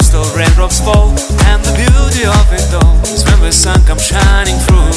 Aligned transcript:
Crystal 0.00 0.24
raindrops 0.34 0.80
fall 0.80 1.10
And 1.44 1.60
the 1.62 1.76
beauty 1.76 2.24
of 2.24 2.48
it 2.56 2.72
all 2.72 2.96
Is 3.04 3.22
when 3.22 3.38
the 3.40 3.52
sun 3.52 3.84
comes 3.84 4.02
shining 4.02 4.56
through. 4.64 4.96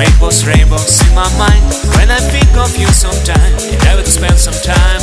Rainbows, 0.00 0.46
rainbows 0.46 1.06
in 1.06 1.14
my 1.14 1.28
mind. 1.36 1.60
When 2.00 2.10
I 2.10 2.18
think 2.32 2.48
of 2.56 2.74
you 2.78 2.86
sometime 2.88 3.52
You 3.60 3.76
never 3.84 4.00
to 4.00 4.10
spend 4.10 4.38
some 4.38 4.56
time. 4.64 4.93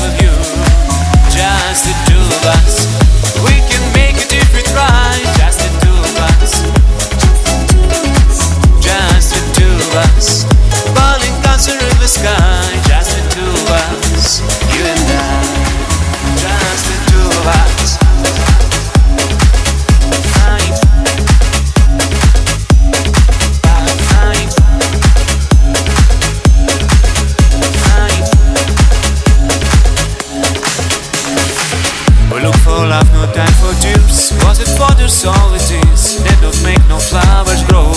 solitudes 35.12 36.24
that 36.24 36.40
don't 36.40 36.56
make 36.64 36.80
no 36.88 36.96
flowers 36.96 37.60
grow. 37.68 37.92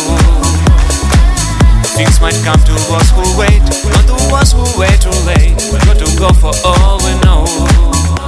Things 1.95 2.19
might 2.21 2.35
come 2.43 2.59
to 2.67 2.75
us 2.99 3.09
who 3.15 3.23
wait, 3.39 3.63
not 3.87 4.05
to 4.11 4.19
us 4.35 4.51
who 4.51 4.67
wait 4.75 4.99
too 4.99 5.15
late. 5.23 5.55
But 5.71 5.87
got 5.87 5.99
to 6.03 6.11
go 6.19 6.35
for 6.35 6.51
all 6.67 6.99
we 7.07 7.15
know. 7.23 7.47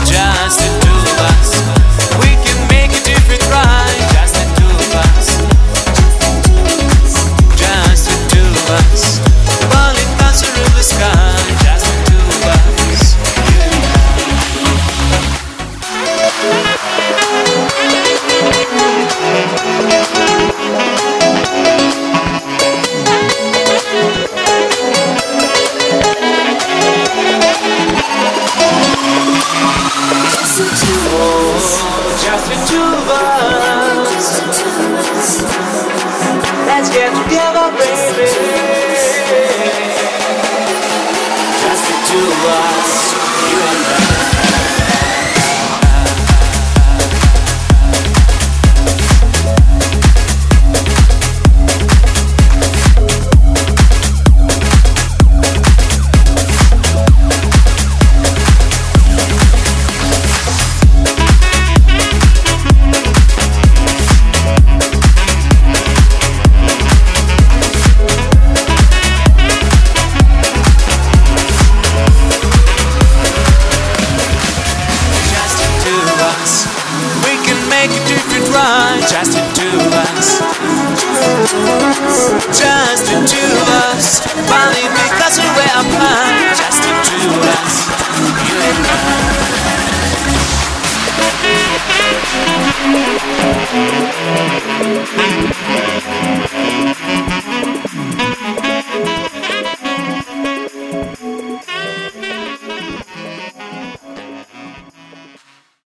Just 0.07 0.76
Let's 36.87 36.99
get 36.99 37.25
together, 37.25 37.73
baby. 37.73 38.31
Just 41.61 41.83
the 41.85 41.97
two 42.07 42.27
of 42.31 42.45
us, 42.47 43.13
you 43.51 43.59
and 43.59 44.33
I. 44.33 44.36
right. 78.57 79.01
Just 79.09 79.33
the 79.33 79.43
two 79.55 79.77
of 79.87 79.93
us. 79.93 80.41
Just 82.59 83.05
the 83.07 83.19
two 83.27 83.56